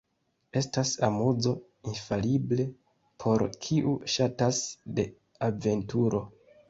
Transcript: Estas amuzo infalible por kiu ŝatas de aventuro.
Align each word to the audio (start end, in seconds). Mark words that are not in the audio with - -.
Estas 0.59 0.93
amuzo 1.07 1.51
infalible 1.91 2.65
por 3.25 3.45
kiu 3.67 3.95
ŝatas 4.15 4.63
de 5.01 5.07
aventuro. 5.51 6.25